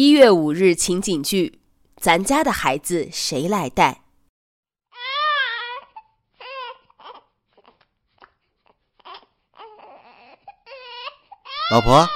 [0.00, 1.60] 一月五日情景剧：
[2.00, 4.02] 咱家的孩子谁来带？
[11.72, 12.08] 老婆，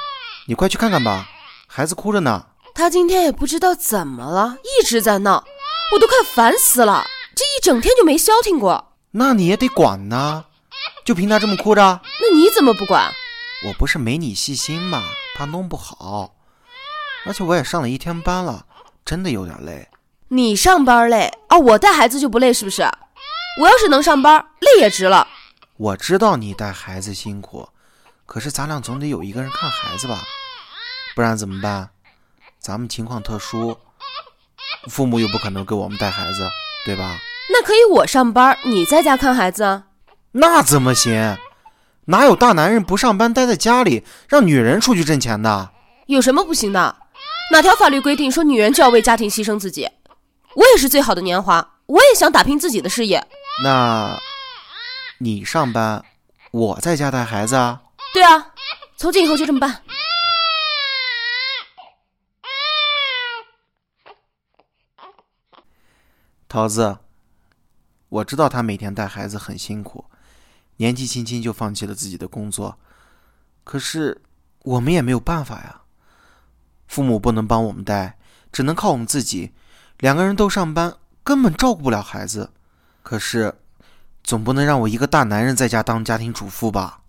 [0.47, 1.29] 你快去看看吧，
[1.67, 2.47] 孩子哭着呢。
[2.73, 5.45] 他今天也不知道怎么了，一直在闹，
[5.93, 7.05] 我都快烦死了。
[7.35, 8.93] 这一整天就没消停过。
[9.11, 10.45] 那你也得管呐，
[11.05, 12.01] 就凭他这么哭着？
[12.21, 13.13] 那你怎么不管？
[13.67, 15.03] 我不是没你细心嘛，
[15.35, 16.37] 怕弄不好。
[17.25, 18.67] 而且我也上了一天班了，
[19.05, 19.89] 真的有点累。
[20.29, 21.59] 你上班累啊？
[21.59, 22.83] 我带孩子就不累是不是？
[23.61, 25.29] 我要是能上班，累也值了。
[25.77, 27.69] 我知道你带孩子辛苦，
[28.25, 30.21] 可是咱俩总得有一个人看孩子吧？
[31.15, 31.91] 不然怎么办？
[32.59, 33.77] 咱们情况特殊，
[34.89, 36.49] 父母又不可能给我们带孩子，
[36.87, 37.19] 对吧？
[37.53, 39.85] 那可以我上班，你在家看孩子啊？
[40.33, 41.37] 那怎么行？
[42.07, 45.71] 哪有大男人不上班待在家里，让女人出去挣钱的？
[46.07, 46.97] 有什么不行的？
[47.53, 49.87] 哪条法律规定说女人就要为家庭牺牲自己？
[50.55, 53.23] 我也是最好的年华，我也想打拼自己的事业。
[53.63, 54.19] 那，
[55.19, 56.03] 你上班，
[56.51, 57.83] 我在家带孩子啊？
[58.15, 58.55] 对啊，
[58.97, 59.83] 从今以后就这么办。
[66.49, 66.97] 桃子，
[68.09, 70.07] 我知道他每天带孩子很辛苦，
[70.79, 72.79] 年纪轻轻就放弃了自己的工作，
[73.63, 74.23] 可是
[74.61, 75.82] 我们也没有办法呀。
[76.93, 78.19] 父母不能帮我们带，
[78.53, 79.55] 只能靠我们自己。
[80.01, 80.93] 两个人都上班，
[81.25, 82.51] 根本照顾不了孩子。
[83.03, 83.55] 可是，
[84.23, 87.01] 总不能让我一个大男人在家当家庭主妇吧？